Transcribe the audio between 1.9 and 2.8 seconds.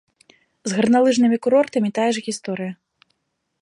тая ж гісторыя.